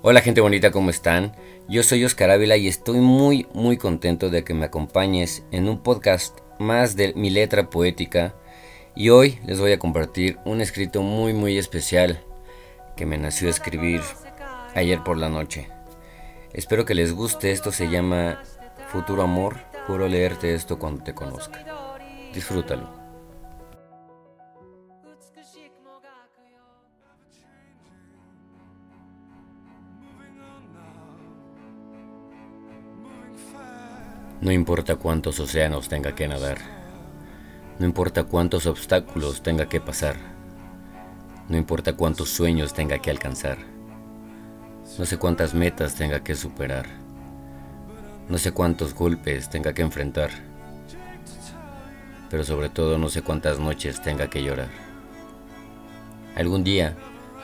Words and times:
Hola 0.00 0.20
gente 0.20 0.40
bonita, 0.40 0.70
¿cómo 0.70 0.90
están? 0.90 1.34
Yo 1.68 1.82
soy 1.82 2.04
Oscar 2.04 2.30
Ávila 2.30 2.56
y 2.56 2.68
estoy 2.68 3.00
muy 3.00 3.48
muy 3.52 3.76
contento 3.76 4.30
de 4.30 4.44
que 4.44 4.54
me 4.54 4.66
acompañes 4.66 5.42
en 5.50 5.68
un 5.68 5.82
podcast 5.82 6.38
más 6.60 6.94
de 6.94 7.14
mi 7.14 7.30
letra 7.30 7.68
poética 7.68 8.32
y 8.94 9.08
hoy 9.08 9.40
les 9.44 9.58
voy 9.58 9.72
a 9.72 9.80
compartir 9.80 10.38
un 10.44 10.60
escrito 10.60 11.02
muy 11.02 11.32
muy 11.32 11.58
especial 11.58 12.24
que 12.96 13.06
me 13.06 13.18
nació 13.18 13.48
escribir 13.48 14.00
ayer 14.76 15.02
por 15.02 15.16
la 15.16 15.28
noche. 15.28 15.68
Espero 16.52 16.84
que 16.84 16.94
les 16.94 17.12
guste, 17.12 17.50
esto 17.50 17.72
se 17.72 17.90
llama 17.90 18.40
Futuro 18.92 19.22
Amor, 19.22 19.56
juro 19.88 20.06
leerte 20.06 20.54
esto 20.54 20.78
cuando 20.78 21.02
te 21.02 21.12
conozca. 21.12 21.64
Disfrútalo. 22.32 22.98
No 34.40 34.52
importa 34.52 34.94
cuántos 34.94 35.40
océanos 35.40 35.88
tenga 35.88 36.14
que 36.14 36.28
nadar, 36.28 36.58
no 37.80 37.86
importa 37.86 38.22
cuántos 38.22 38.66
obstáculos 38.66 39.42
tenga 39.42 39.68
que 39.68 39.80
pasar, 39.80 40.14
no 41.48 41.56
importa 41.56 41.94
cuántos 41.94 42.28
sueños 42.28 42.72
tenga 42.72 43.00
que 43.00 43.10
alcanzar, 43.10 43.58
no 44.96 45.04
sé 45.04 45.16
cuántas 45.16 45.54
metas 45.54 45.96
tenga 45.96 46.22
que 46.22 46.36
superar, 46.36 46.86
no 48.28 48.38
sé 48.38 48.52
cuántos 48.52 48.94
golpes 48.94 49.50
tenga 49.50 49.72
que 49.72 49.82
enfrentar, 49.82 50.30
pero 52.30 52.44
sobre 52.44 52.68
todo 52.68 52.96
no 52.96 53.08
sé 53.08 53.22
cuántas 53.22 53.58
noches 53.58 54.00
tenga 54.00 54.30
que 54.30 54.44
llorar. 54.44 54.70
Algún 56.36 56.62
día 56.62 56.94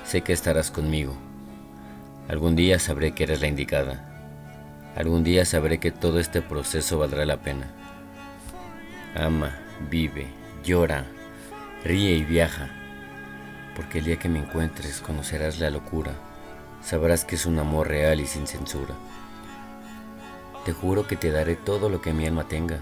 sé 0.05 0.21
que 0.21 0.33
estarás 0.33 0.71
conmigo, 0.71 1.17
algún 2.29 2.55
día 2.55 2.79
sabré 2.79 3.17
que 3.17 3.25
eres 3.25 3.41
la 3.41 3.49
indicada 3.49 4.14
Algún 4.97 5.25
día 5.25 5.45
sabré 5.45 5.79
que 5.79 5.91
todo 5.91 6.21
este 6.21 6.41
proceso 6.41 6.99
valdrá 6.99 7.27
la 7.27 7.39
pena. 7.39 7.67
Ama, 9.17 9.59
vive, 9.91 10.29
llora, 10.63 11.05
ríe 11.85 12.13
y 12.13 12.23
viaja, 12.23 12.69
porque 13.75 13.99
el 13.99 14.05
día 14.05 14.19
que 14.21 14.29
me 14.29 14.39
encuentres 14.39 15.01
conocerás 15.01 15.59
la 15.59 15.71
locura, 15.71 16.13
sabrás 16.81 17.25
que 17.25 17.35
es 17.35 17.45
un 17.45 17.59
amor 17.59 17.89
real 17.89 18.21
y 18.21 18.27
sin 18.27 18.47
censura. 18.47 18.95
Te 20.65 20.73
juro 20.73 21.09
que 21.09 21.17
te 21.17 21.33
daré 21.33 21.57
todo 21.57 21.89
lo 21.89 22.01
que 22.01 22.13
mi 22.13 22.27
alma 22.29 22.45
tenga, 22.45 22.79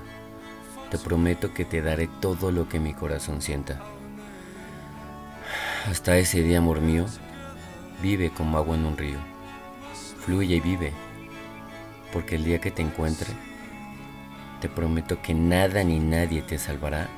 te 0.90 0.98
prometo 0.98 1.54
que 1.54 1.64
te 1.64 1.80
daré 1.80 2.10
todo 2.20 2.52
lo 2.52 2.68
que 2.68 2.78
mi 2.78 2.92
corazón 2.92 3.40
sienta. 3.40 3.80
Hasta 5.90 6.18
ese 6.18 6.42
día, 6.42 6.58
amor 6.58 6.82
mío, 6.82 7.06
vive 8.02 8.30
como 8.30 8.58
agua 8.58 8.76
en 8.76 8.84
un 8.84 8.98
río, 8.98 9.18
fluye 10.26 10.56
y 10.56 10.60
vive 10.60 10.92
porque 12.12 12.36
el 12.36 12.44
día 12.44 12.60
que 12.60 12.70
te 12.70 12.82
encuentre, 12.82 13.28
te 14.60 14.68
prometo 14.68 15.20
que 15.22 15.34
nada 15.34 15.82
ni 15.82 15.98
nadie 15.98 16.42
te 16.42 16.58
salvará 16.58 17.08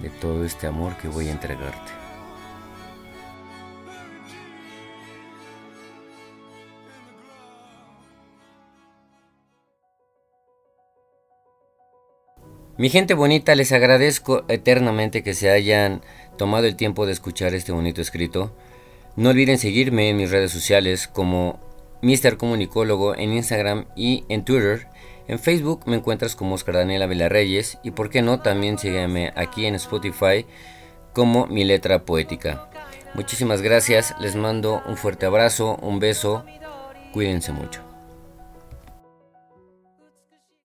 de 0.00 0.10
todo 0.10 0.44
este 0.44 0.66
amor 0.66 0.96
que 0.96 1.08
voy 1.08 1.28
a 1.28 1.32
entregarte. 1.32 2.02
Mi 12.78 12.88
gente 12.88 13.14
bonita, 13.14 13.54
les 13.54 13.70
agradezco 13.70 14.44
eternamente 14.48 15.22
que 15.22 15.34
se 15.34 15.50
hayan 15.50 16.02
tomado 16.38 16.66
el 16.66 16.74
tiempo 16.74 17.06
de 17.06 17.12
escuchar 17.12 17.54
este 17.54 17.70
bonito 17.70 18.00
escrito. 18.00 18.56
No 19.14 19.28
olviden 19.28 19.58
seguirme 19.58 20.08
en 20.08 20.16
mis 20.16 20.30
redes 20.30 20.52
sociales 20.52 21.06
como 21.06 21.60
Mr. 22.02 22.36
Comunicólogo 22.36 23.16
en 23.16 23.32
Instagram 23.32 23.86
y 23.96 24.24
en 24.28 24.44
Twitter. 24.44 24.88
En 25.28 25.38
Facebook 25.38 25.82
me 25.86 25.96
encuentras 25.96 26.36
como 26.36 26.56
Oscar 26.56 26.74
Daniela 26.74 27.06
Villarreyes 27.06 27.78
y 27.82 27.92
por 27.92 28.10
qué 28.10 28.22
no 28.22 28.40
también 28.40 28.78
sígueme 28.78 29.32
aquí 29.36 29.66
en 29.66 29.76
Spotify 29.76 30.44
como 31.14 31.46
mi 31.46 31.64
letra 31.64 32.04
poética. 32.04 32.68
Muchísimas 33.14 33.62
gracias, 33.62 34.14
les 34.20 34.36
mando 34.36 34.82
un 34.86 34.96
fuerte 34.96 35.26
abrazo, 35.26 35.76
un 35.82 36.00
beso, 36.00 36.44
cuídense 37.12 37.52
mucho. 37.52 37.91